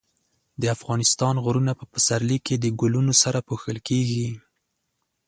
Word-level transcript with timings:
د 0.61 0.63
افغانستان 0.75 1.35
غرونه 1.45 1.71
په 1.79 1.85
پسرلي 1.93 2.37
کې 2.45 2.55
د 2.57 2.65
ګلونو 2.81 3.13
سره 3.23 3.39
پوښل 3.47 3.77
کېږي. 3.87 4.29